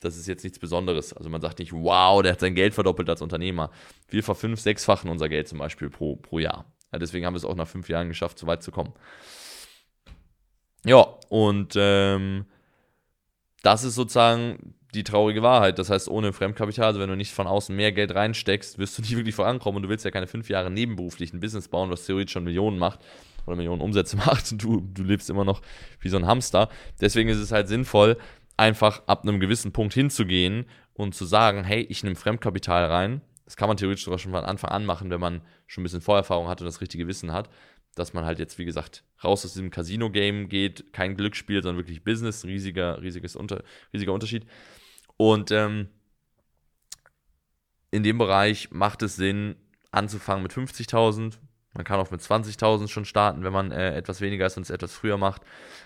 das 0.00 0.16
ist 0.16 0.26
jetzt 0.26 0.44
nichts 0.44 0.58
Besonderes. 0.58 1.12
Also 1.12 1.28
man 1.30 1.40
sagt 1.40 1.58
nicht, 1.58 1.72
wow, 1.72 2.22
der 2.22 2.32
hat 2.32 2.40
sein 2.40 2.54
Geld 2.54 2.74
verdoppelt 2.74 3.08
als 3.10 3.22
Unternehmer. 3.22 3.70
Wir 4.08 4.22
verfünf, 4.22 4.60
sechsfachen 4.60 5.10
unser 5.10 5.28
Geld 5.28 5.48
zum 5.48 5.58
Beispiel 5.58 5.90
pro, 5.90 6.16
pro 6.16 6.38
Jahr. 6.38 6.66
Ja, 6.92 6.98
deswegen 6.98 7.26
haben 7.26 7.34
wir 7.34 7.38
es 7.38 7.44
auch 7.44 7.56
nach 7.56 7.68
fünf 7.68 7.88
Jahren 7.88 8.08
geschafft, 8.08 8.38
so 8.38 8.46
weit 8.46 8.62
zu 8.62 8.70
kommen. 8.70 8.92
Ja, 10.88 11.06
und 11.28 11.74
ähm, 11.76 12.46
das 13.62 13.84
ist 13.84 13.94
sozusagen 13.94 14.74
die 14.94 15.04
traurige 15.04 15.42
Wahrheit. 15.42 15.78
Das 15.78 15.90
heißt, 15.90 16.08
ohne 16.08 16.32
Fremdkapital, 16.32 16.86
also 16.86 17.00
wenn 17.00 17.10
du 17.10 17.14
nicht 17.14 17.34
von 17.34 17.46
außen 17.46 17.76
mehr 17.76 17.92
Geld 17.92 18.14
reinsteckst, 18.14 18.78
wirst 18.78 18.96
du 18.96 19.02
nicht 19.02 19.14
wirklich 19.16 19.34
vorankommen 19.34 19.76
und 19.76 19.82
du 19.82 19.90
willst 19.90 20.06
ja 20.06 20.10
keine 20.10 20.26
fünf 20.26 20.48
Jahre 20.48 20.70
nebenberuflich 20.70 21.34
ein 21.34 21.40
Business 21.40 21.68
bauen, 21.68 21.90
was 21.90 22.06
theoretisch 22.06 22.32
schon 22.32 22.44
Millionen 22.44 22.78
macht 22.78 23.00
oder 23.46 23.56
Millionen 23.56 23.82
Umsätze 23.82 24.16
macht. 24.26 24.62
Du, 24.62 24.80
du 24.80 25.02
lebst 25.02 25.28
immer 25.28 25.44
noch 25.44 25.60
wie 26.00 26.08
so 26.08 26.16
ein 26.16 26.26
Hamster. 26.26 26.70
Deswegen 27.02 27.28
ist 27.28 27.36
es 27.36 27.52
halt 27.52 27.68
sinnvoll, 27.68 28.16
einfach 28.56 29.02
ab 29.06 29.24
einem 29.24 29.40
gewissen 29.40 29.72
Punkt 29.72 29.92
hinzugehen 29.92 30.64
und 30.94 31.14
zu 31.14 31.26
sagen, 31.26 31.64
hey, 31.64 31.82
ich 31.82 32.02
nehme 32.02 32.16
Fremdkapital 32.16 32.86
rein. 32.86 33.20
Das 33.44 33.56
kann 33.56 33.68
man 33.68 33.76
theoretisch 33.76 34.04
sogar 34.04 34.18
schon 34.18 34.32
von 34.32 34.44
Anfang 34.44 34.70
an 34.70 34.86
machen, 34.86 35.10
wenn 35.10 35.20
man 35.20 35.42
schon 35.66 35.82
ein 35.82 35.84
bisschen 35.84 36.00
Vorerfahrung 36.00 36.48
hat 36.48 36.62
und 36.62 36.66
das 36.66 36.80
richtige 36.80 37.06
Wissen 37.08 37.32
hat 37.32 37.50
dass 37.98 38.14
man 38.14 38.24
halt 38.24 38.38
jetzt, 38.38 38.58
wie 38.58 38.64
gesagt, 38.64 39.04
raus 39.22 39.44
aus 39.44 39.52
diesem 39.52 39.70
Casino-Game 39.70 40.48
geht, 40.48 40.92
kein 40.92 41.16
Glücksspiel, 41.16 41.62
sondern 41.62 41.78
wirklich 41.78 42.04
Business, 42.04 42.44
riesiger, 42.44 43.02
riesiges 43.02 43.36
Unter, 43.36 43.62
riesiger 43.92 44.12
Unterschied. 44.12 44.46
Und 45.16 45.50
ähm, 45.50 45.88
in 47.90 48.02
dem 48.02 48.18
Bereich 48.18 48.70
macht 48.70 49.02
es 49.02 49.16
Sinn, 49.16 49.56
anzufangen 49.90 50.42
mit 50.42 50.52
50.000. 50.52 51.38
Man 51.74 51.84
kann 51.84 52.00
auch 52.00 52.10
mit 52.10 52.20
20.000 52.20 52.88
schon 52.88 53.04
starten, 53.04 53.44
wenn 53.44 53.52
man 53.52 53.70
äh, 53.70 53.94
etwas 53.94 54.20
weniger 54.20 54.46
ist 54.46 54.56
und 54.56 54.64
es 54.64 54.70
etwas 54.70 54.92
früher 54.92 55.16
macht. 55.16 55.42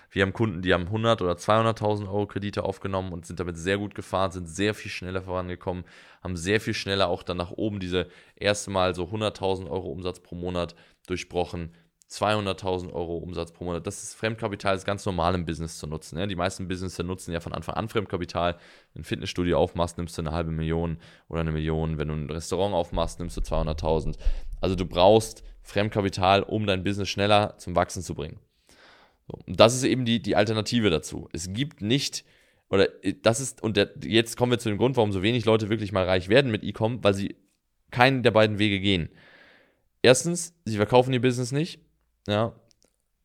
Wir 0.09 0.23
haben 0.23 0.33
Kunden, 0.33 0.61
die 0.61 0.73
haben 0.73 0.85
100 0.85 1.21
oder 1.21 1.33
200.000 1.33 2.07
Euro 2.07 2.25
Kredite 2.25 2.63
aufgenommen 2.63 3.13
und 3.13 3.25
sind 3.25 3.39
damit 3.39 3.57
sehr 3.57 3.77
gut 3.77 3.93
gefahren, 3.93 4.31
sind 4.31 4.47
sehr 4.47 4.73
viel 4.73 4.91
schneller 4.91 5.21
vorangekommen, 5.21 5.83
haben 6.21 6.35
sehr 6.35 6.59
viel 6.61 6.73
schneller 6.73 7.07
auch 7.09 7.23
dann 7.23 7.37
nach 7.37 7.51
oben 7.51 7.79
diese 7.79 8.07
erste 8.35 8.71
Mal 8.71 8.95
so 8.95 9.05
100.000 9.05 9.69
Euro 9.69 9.89
Umsatz 9.89 10.19
pro 10.19 10.35
Monat 10.35 10.75
durchbrochen 11.05 11.73
200.000 12.09 12.93
Euro 12.93 13.17
Umsatz 13.17 13.51
pro 13.51 13.63
Monat. 13.65 13.87
Das 13.87 14.03
ist 14.03 14.13
Fremdkapital, 14.13 14.75
ist 14.75 14.85
ganz 14.85 15.05
normal 15.05 15.33
im 15.35 15.45
Business 15.45 15.77
zu 15.77 15.87
nutzen. 15.87 16.19
Ja. 16.19 16.27
Die 16.27 16.35
meisten 16.35 16.67
Businesses 16.67 17.03
nutzen 17.03 17.31
ja 17.31 17.39
von 17.39 17.53
Anfang 17.53 17.75
an 17.75 17.89
Fremdkapital. 17.89 18.53
Wenn 18.53 18.59
du 18.93 18.99
ein 18.99 19.03
Fitnessstudio 19.03 19.57
aufmachst, 19.57 19.97
nimmst 19.97 20.17
du 20.17 20.21
eine 20.21 20.31
halbe 20.31 20.51
Million 20.51 20.97
oder 21.27 21.41
eine 21.41 21.51
Million. 21.51 21.97
Wenn 21.97 22.09
du 22.09 22.13
ein 22.13 22.29
Restaurant 22.29 22.75
aufmachst, 22.75 23.19
nimmst 23.19 23.37
du 23.37 23.41
200.000. 23.41 24.17
Also 24.61 24.75
du 24.75 24.85
brauchst 24.85 25.43
Fremdkapital, 25.63 26.43
um 26.43 26.67
dein 26.67 26.83
Business 26.83 27.09
schneller 27.09 27.55
zum 27.57 27.75
Wachsen 27.75 28.03
zu 28.03 28.13
bringen. 28.13 28.39
So. 29.27 29.39
Und 29.47 29.59
das 29.59 29.73
ist 29.73 29.83
eben 29.83 30.05
die, 30.05 30.21
die 30.21 30.35
Alternative 30.35 30.89
dazu. 30.89 31.29
Es 31.31 31.51
gibt 31.51 31.81
nicht, 31.81 32.25
oder 32.69 32.89
das 33.23 33.39
ist, 33.39 33.63
und 33.63 33.75
der, 33.75 33.91
jetzt 34.03 34.37
kommen 34.37 34.51
wir 34.51 34.59
zu 34.59 34.69
dem 34.69 34.77
Grund, 34.77 34.97
warum 34.97 35.11
so 35.11 35.23
wenig 35.23 35.45
Leute 35.45 35.69
wirklich 35.69 35.91
mal 35.91 36.05
reich 36.05 36.29
werden 36.29 36.51
mit 36.51 36.63
E-Com, 36.63 37.03
weil 37.03 37.13
sie 37.13 37.37
keinen 37.89 38.23
der 38.23 38.31
beiden 38.31 38.59
Wege 38.59 38.79
gehen. 38.79 39.09
Erstens, 40.01 40.53
sie 40.65 40.75
verkaufen 40.75 41.13
ihr 41.13 41.21
Business 41.21 41.51
nicht 41.53 41.79
ja. 42.27 42.53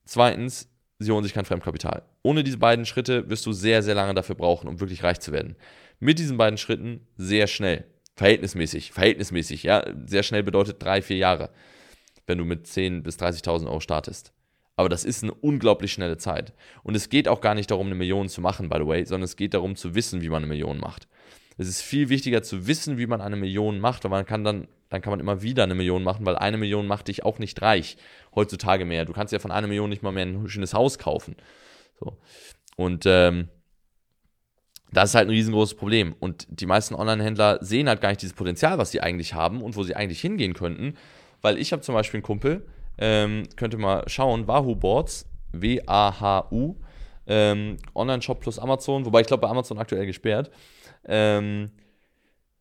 Zweitens, 0.04 0.68
sie 0.98 1.10
holen 1.10 1.24
sich 1.24 1.34
kein 1.34 1.44
Fremdkapital. 1.44 2.02
Ohne 2.22 2.44
diese 2.44 2.58
beiden 2.58 2.86
Schritte 2.86 3.28
wirst 3.28 3.46
du 3.46 3.52
sehr, 3.52 3.82
sehr 3.82 3.94
lange 3.94 4.14
dafür 4.14 4.34
brauchen, 4.34 4.68
um 4.68 4.80
wirklich 4.80 5.02
reich 5.02 5.20
zu 5.20 5.32
werden. 5.32 5.56
Mit 6.00 6.18
diesen 6.18 6.36
beiden 6.36 6.58
Schritten 6.58 7.06
sehr 7.16 7.46
schnell. 7.46 7.84
Verhältnismäßig. 8.14 8.92
Verhältnismäßig, 8.92 9.62
ja. 9.62 9.84
Sehr 10.06 10.22
schnell 10.22 10.42
bedeutet 10.42 10.82
drei, 10.82 11.02
vier 11.02 11.18
Jahre, 11.18 11.50
wenn 12.26 12.38
du 12.38 12.44
mit 12.44 12.66
10.000 12.66 13.02
bis 13.02 13.18
30.000 13.18 13.66
Euro 13.66 13.80
startest. 13.80 14.32
Aber 14.76 14.88
das 14.88 15.04
ist 15.04 15.24
eine 15.24 15.34
unglaublich 15.34 15.92
schnelle 15.92 16.18
Zeit. 16.18 16.52
Und 16.84 16.94
es 16.94 17.08
geht 17.08 17.26
auch 17.26 17.40
gar 17.40 17.54
nicht 17.54 17.70
darum, 17.70 17.86
eine 17.86 17.96
Million 17.96 18.28
zu 18.28 18.40
machen, 18.40 18.68
by 18.68 18.78
the 18.78 18.86
way, 18.86 19.04
sondern 19.04 19.24
es 19.24 19.34
geht 19.34 19.54
darum 19.54 19.74
zu 19.74 19.94
wissen, 19.94 20.22
wie 20.22 20.28
man 20.28 20.38
eine 20.38 20.46
Million 20.46 20.78
macht. 20.78 21.08
Es 21.56 21.66
ist 21.66 21.82
viel 21.82 22.08
wichtiger 22.08 22.44
zu 22.44 22.68
wissen, 22.68 22.96
wie 22.96 23.08
man 23.08 23.20
eine 23.20 23.34
Million 23.34 23.80
macht, 23.80 24.04
weil 24.04 24.10
man 24.10 24.24
kann 24.24 24.44
dann, 24.44 24.68
dann 24.90 25.02
kann 25.02 25.10
man 25.10 25.20
immer 25.20 25.42
wieder 25.42 25.64
eine 25.64 25.74
Million 25.74 26.02
machen, 26.02 26.24
weil 26.24 26.36
eine 26.36 26.56
Million 26.56 26.86
macht 26.86 27.08
dich 27.08 27.24
auch 27.24 27.38
nicht 27.38 27.60
reich 27.62 27.96
heutzutage 28.34 28.84
mehr. 28.84 29.04
Du 29.04 29.12
kannst 29.12 29.32
ja 29.32 29.38
von 29.38 29.50
einer 29.50 29.66
Million 29.66 29.90
nicht 29.90 30.02
mal 30.02 30.12
mehr 30.12 30.26
ein 30.26 30.48
schönes 30.48 30.74
Haus 30.74 30.98
kaufen. 30.98 31.36
So. 32.00 32.16
Und 32.76 33.04
ähm, 33.06 33.48
das 34.92 35.10
ist 35.10 35.14
halt 35.14 35.28
ein 35.28 35.32
riesengroßes 35.32 35.76
Problem. 35.76 36.14
Und 36.18 36.46
die 36.48 36.66
meisten 36.66 36.94
Online-Händler 36.94 37.58
sehen 37.60 37.88
halt 37.88 38.00
gar 38.00 38.10
nicht 38.10 38.22
dieses 38.22 38.34
Potenzial, 38.34 38.78
was 38.78 38.90
sie 38.90 39.00
eigentlich 39.00 39.34
haben 39.34 39.62
und 39.62 39.76
wo 39.76 39.82
sie 39.82 39.94
eigentlich 39.94 40.20
hingehen 40.20 40.54
könnten. 40.54 40.94
Weil 41.42 41.58
ich 41.58 41.72
habe 41.72 41.82
zum 41.82 41.94
Beispiel 41.94 42.18
einen 42.18 42.24
Kumpel, 42.24 42.66
ähm, 42.98 43.44
könnt 43.56 43.74
ihr 43.74 43.78
mal 43.78 44.08
schauen, 44.08 44.48
Wahoo 44.48 44.74
Boards, 44.74 45.26
W-A-H-U, 45.52 46.76
ähm, 47.26 47.76
Online-Shop 47.94 48.40
plus 48.40 48.58
Amazon, 48.58 49.04
wobei 49.04 49.20
ich 49.20 49.26
glaube 49.26 49.42
bei 49.42 49.48
Amazon 49.48 49.78
aktuell 49.78 50.06
gesperrt. 50.06 50.50
Ähm, 51.06 51.70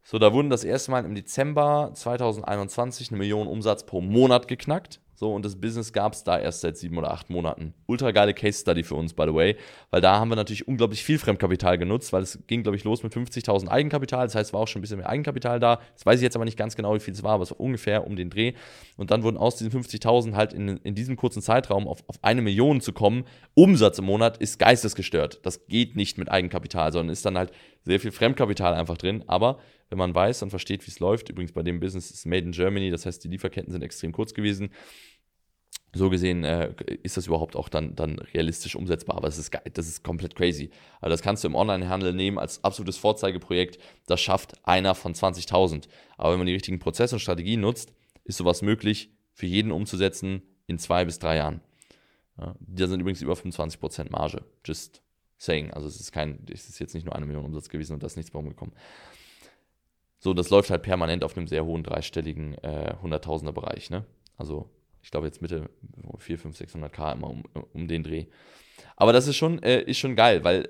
so, 0.10 0.20
da 0.20 0.32
wurden 0.32 0.50
das 0.50 0.64
erste 0.64 0.90
Mal 0.90 1.04
im 1.04 1.16
Dezember 1.16 1.92
2021 1.94 3.10
eine 3.10 3.18
Million 3.18 3.46
Umsatz 3.46 3.86
pro 3.86 4.00
Monat 4.00 4.48
geknackt. 4.48 5.02
So, 5.16 5.34
und 5.34 5.44
das 5.44 5.60
Business 5.60 5.92
gab 5.92 6.14
es 6.14 6.24
da 6.24 6.40
erst 6.40 6.62
seit 6.62 6.78
sieben 6.78 6.98
oder 6.98 7.12
acht 7.12 7.30
Monaten. 7.30 7.74
Ultra 7.88 8.12
geile 8.12 8.34
Case 8.34 8.62
Study 8.62 8.84
für 8.84 8.96
uns, 8.96 9.14
by 9.14 9.24
the 9.24 9.34
way, 9.34 9.58
weil 9.90 10.00
da 10.00 10.18
haben 10.18 10.30
wir 10.30 10.38
natürlich 10.38 10.66
unglaublich 10.66 11.04
viel 11.04 11.18
Fremdkapital 11.18 11.78
genutzt, 11.78 12.14
weil 12.14 12.22
es 12.22 12.40
ging, 12.48 12.64
glaube 12.64 12.78
ich, 12.78 12.86
los 12.86 13.04
mit 13.04 13.14
50.000 13.14 13.68
Eigenkapital. 13.68 14.28
Das 14.28 14.36
heißt, 14.36 14.50
es 14.52 14.54
war 14.54 14.62
auch 14.62 14.68
schon 14.70 14.80
ein 14.80 14.84
bisschen 14.84 15.00
mehr 15.00 15.10
Eigenkapital 15.10 15.60
da. 15.60 15.82
Das 15.96 16.06
weiß 16.06 16.20
ich 16.20 16.24
jetzt 16.24 16.36
aber 16.36 16.46
nicht 16.46 16.58
ganz 16.58 16.78
genau, 16.78 16.96
wie 16.96 17.02
viel 17.02 17.14
es 17.14 17.24
war, 17.24 17.34
aber 17.34 17.44
es 17.44 17.52
war 17.52 17.60
ungefähr 17.60 18.08
um 18.08 18.16
den 18.16 18.30
Dreh. 18.30 18.54
Und 18.96 19.12
dann 19.12 19.24
wurden 19.24 19.38
aus 19.38 19.58
diesen 19.58 19.74
50.000 19.74 20.36
halt 20.36 20.54
in, 20.54 20.78
in 20.78 20.96
diesem 20.96 21.18
kurzen 21.18 21.42
Zeitraum 21.42 21.86
auf, 21.86 22.04
auf 22.08 22.20
eine 22.22 22.44
Million 22.44 22.80
zu 22.80 22.94
kommen. 22.94 23.26
Umsatz 23.56 24.00
im 24.00 24.06
Monat 24.06 24.38
ist 24.38 24.60
geistesgestört. 24.60 25.40
Das 25.44 25.66
geht 25.66 25.98
nicht 25.98 26.18
mit 26.20 26.30
Eigenkapital, 26.32 26.94
sondern 26.94 27.12
ist 27.12 27.26
dann 27.26 27.40
halt 27.40 27.52
sehr 27.88 28.00
viel 28.00 28.12
Fremdkapital 28.12 28.74
einfach 28.74 28.98
drin. 28.98 29.24
Aber 29.28 29.60
wenn 29.90 29.98
man 29.98 30.14
weiß 30.14 30.44
und 30.44 30.50
versteht, 30.50 30.86
wie 30.86 30.92
es 30.92 31.00
läuft, 31.00 31.30
übrigens 31.30 31.54
bei 31.54 31.64
dem 31.64 31.80
Business 31.80 32.12
ist 32.12 32.26
Made 32.26 32.46
in 32.46 32.52
Germany, 32.52 32.92
das 32.92 33.06
heißt, 33.06 33.24
die 33.24 33.30
Lieferketten 33.30 33.72
sind 33.72 33.82
extrem 33.82 34.12
kurz 34.12 34.34
gewesen. 34.34 34.70
So 35.94 36.10
gesehen 36.10 36.44
äh, 36.44 36.74
ist 37.02 37.16
das 37.16 37.28
überhaupt 37.28 37.56
auch 37.56 37.70
dann, 37.70 37.96
dann 37.96 38.20
realistisch 38.20 38.76
umsetzbar, 38.76 39.18
aber 39.18 39.28
das 39.28 39.38
ist, 39.38 39.58
das 39.74 39.88
ist 39.88 40.04
komplett 40.04 40.36
crazy. 40.36 40.70
Also 41.00 41.14
das 41.14 41.22
kannst 41.22 41.44
du 41.44 41.48
im 41.48 41.56
Onlinehandel 41.56 42.14
nehmen 42.14 42.38
als 42.38 42.64
absolutes 42.64 42.98
Vorzeigeprojekt, 42.98 43.80
das 44.06 44.20
schafft 44.20 44.54
einer 44.68 44.94
von 44.94 45.14
20.000. 45.14 45.88
Aber 46.18 46.34
wenn 46.34 46.40
man 46.40 46.48
die 46.48 46.54
richtigen 46.54 46.80
Prozesse 46.80 47.16
und 47.16 47.22
Strategien 47.22 47.62
nutzt, 47.62 47.94
ist 48.26 48.38
sowas 48.38 48.62
möglich, 48.62 49.12
für 49.34 49.46
jeden 49.46 49.72
umzusetzen 49.72 50.42
in 50.68 50.78
zwei 50.78 51.06
bis 51.06 51.20
drei 51.20 51.38
Jahren. 51.38 51.62
Ja, 52.38 52.56
da 52.60 52.88
sind 52.88 53.00
übrigens 53.00 53.22
über 53.22 53.34
25% 53.34 54.12
Marge. 54.12 54.44
Just 54.66 55.02
saying. 55.38 55.72
Also 55.72 55.88
es 55.88 56.00
ist 56.00 56.12
kein, 56.12 56.46
es 56.52 56.68
ist 56.68 56.80
jetzt 56.80 56.94
nicht 56.94 57.06
nur 57.06 57.16
eine 57.16 57.26
Million 57.26 57.46
Umsatz 57.46 57.70
gewesen 57.70 57.94
und 57.94 58.04
da 58.04 58.08
ist 58.08 58.18
nichts 58.18 58.32
bei 58.32 58.40
rumgekommen. 58.40 58.76
So, 60.20 60.34
das 60.34 60.50
läuft 60.50 60.70
halt 60.70 60.84
permanent 60.84 61.24
auf 61.24 61.38
einem 61.38 61.48
sehr 61.48 61.64
hohen 61.66 61.84
dreistelligen 61.84 62.56
äh, 62.56 62.96
Hunderttausender 63.02 63.54
Bereich. 63.54 63.90
Ne? 63.90 64.06
Also 64.36 64.70
ich 65.02 65.12
glaube 65.12 65.28
jetzt 65.28 65.42
Mitte 65.42 65.70
4, 66.18 66.40
5, 66.40 66.58
600 66.58 66.92
K 66.92 67.12
immer 67.14 67.30
um, 67.30 67.44
um 67.74 67.88
den 67.88 68.04
Dreh. 68.04 68.26
Aber 68.96 69.14
das 69.14 69.28
ist 69.28 69.36
schon, 69.36 69.62
äh, 69.64 69.82
ist 69.82 70.00
schon 70.00 70.16
geil, 70.16 70.44
weil 70.44 70.70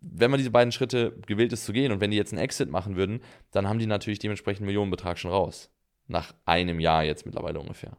wenn 0.00 0.30
man 0.30 0.38
diese 0.38 0.50
beiden 0.50 0.72
Schritte 0.72 1.16
gewillt 1.26 1.52
ist 1.52 1.64
zu 1.64 1.72
gehen 1.72 1.92
und 1.92 2.00
wenn 2.00 2.10
die 2.10 2.16
jetzt 2.16 2.32
einen 2.32 2.42
Exit 2.42 2.70
machen 2.70 2.96
würden, 2.96 3.20
dann 3.50 3.68
haben 3.68 3.78
die 3.78 3.86
natürlich 3.86 4.18
dementsprechend 4.18 4.62
einen 4.62 4.66
Millionenbetrag 4.66 5.18
schon 5.18 5.30
raus. 5.30 5.70
Nach 6.06 6.34
einem 6.44 6.80
Jahr 6.80 7.04
jetzt 7.04 7.26
mittlerweile 7.26 7.58
ungefähr. 7.58 7.96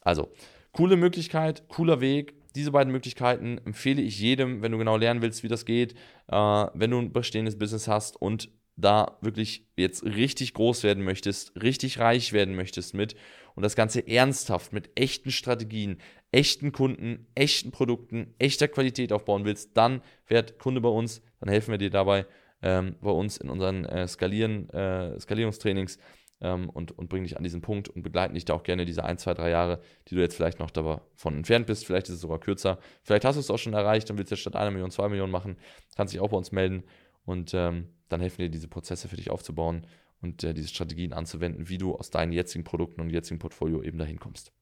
Also, 0.00 0.32
coole 0.72 0.96
Möglichkeit, 0.96 1.68
cooler 1.68 2.00
Weg. 2.00 2.34
Diese 2.54 2.72
beiden 2.72 2.92
Möglichkeiten 2.92 3.58
empfehle 3.64 4.02
ich 4.02 4.18
jedem, 4.20 4.62
wenn 4.62 4.72
du 4.72 4.78
genau 4.78 4.96
lernen 4.96 5.22
willst, 5.22 5.42
wie 5.42 5.48
das 5.48 5.64
geht, 5.64 5.94
äh, 6.28 6.36
wenn 6.36 6.90
du 6.90 6.98
ein 6.98 7.12
bestehendes 7.12 7.58
Business 7.58 7.88
hast 7.88 8.20
und 8.20 8.50
da 8.76 9.18
wirklich 9.20 9.66
jetzt 9.76 10.04
richtig 10.04 10.54
groß 10.54 10.82
werden 10.82 11.04
möchtest, 11.04 11.60
richtig 11.62 11.98
reich 11.98 12.32
werden 12.32 12.56
möchtest 12.56 12.94
mit 12.94 13.14
und 13.54 13.62
das 13.62 13.76
Ganze 13.76 14.06
ernsthaft 14.06 14.72
mit 14.72 14.90
echten 14.94 15.30
Strategien, 15.30 15.98
echten 16.30 16.72
Kunden, 16.72 17.26
echten 17.34 17.70
Produkten, 17.70 18.34
echter 18.38 18.68
Qualität 18.68 19.12
aufbauen 19.12 19.44
willst, 19.44 19.76
dann 19.76 20.02
werd 20.26 20.58
Kunde 20.58 20.80
bei 20.80 20.88
uns, 20.88 21.22
dann 21.40 21.50
helfen 21.50 21.70
wir 21.70 21.78
dir 21.78 21.90
dabei 21.90 22.26
ähm, 22.62 22.96
bei 23.00 23.10
uns 23.10 23.36
in 23.36 23.50
unseren 23.50 23.84
äh, 23.84 24.08
Skalieren, 24.08 24.70
äh, 24.70 25.18
Skalierungstrainings 25.20 25.98
ähm, 26.42 26.68
und, 26.68 26.92
und 26.92 27.08
bringen 27.08 27.24
dich 27.24 27.36
an 27.36 27.44
diesen 27.44 27.62
Punkt 27.62 27.88
und 27.88 28.02
begleiten 28.02 28.34
dich 28.34 28.44
da 28.44 28.54
auch 28.54 28.64
gerne 28.64 28.84
diese 28.84 29.04
ein, 29.04 29.16
zwei, 29.16 29.32
drei 29.32 29.48
Jahre, 29.48 29.80
die 30.08 30.16
du 30.16 30.20
jetzt 30.20 30.34
vielleicht 30.34 30.58
noch 30.58 30.70
davon 30.70 31.36
entfernt 31.36 31.66
bist. 31.66 31.86
Vielleicht 31.86 32.08
ist 32.08 32.16
es 32.16 32.20
sogar 32.20 32.40
kürzer. 32.40 32.78
Vielleicht 33.02 33.24
hast 33.24 33.36
du 33.36 33.40
es 33.40 33.50
auch 33.50 33.58
schon 33.58 33.72
erreicht 33.72 34.10
und 34.10 34.18
willst 34.18 34.30
jetzt 34.30 34.40
statt 34.40 34.56
einer 34.56 34.70
Million 34.70 34.90
zwei 34.90 35.08
Millionen 35.08 35.32
machen. 35.32 35.56
Kannst 35.96 36.12
dich 36.12 36.20
auch 36.20 36.28
bei 36.28 36.36
uns 36.36 36.52
melden 36.52 36.82
und 37.24 37.54
ähm, 37.54 37.88
dann 38.08 38.20
helfen 38.20 38.42
dir 38.42 38.50
diese 38.50 38.68
Prozesse 38.68 39.08
für 39.08 39.16
dich 39.16 39.30
aufzubauen 39.30 39.86
und 40.20 40.44
äh, 40.44 40.52
diese 40.52 40.68
Strategien 40.68 41.12
anzuwenden, 41.12 41.68
wie 41.68 41.78
du 41.78 41.94
aus 41.94 42.10
deinen 42.10 42.32
jetzigen 42.32 42.64
Produkten 42.64 43.00
und 43.00 43.10
jetzigen 43.10 43.38
Portfolio 43.38 43.82
eben 43.82 43.98
dahin 43.98 44.18
kommst. 44.18 44.52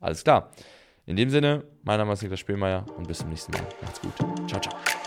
Alles 0.00 0.24
klar. 0.24 0.52
In 1.06 1.16
dem 1.16 1.30
Sinne, 1.30 1.64
mein 1.84 1.98
Name 1.98 2.12
ist 2.12 2.22
Niklas 2.22 2.40
Spielmeier 2.40 2.84
und 2.96 3.08
bis 3.08 3.18
zum 3.18 3.30
nächsten 3.30 3.52
Mal. 3.52 3.66
Macht's 3.80 4.00
gut. 4.00 4.14
Ciao, 4.48 4.60
ciao. 4.60 4.97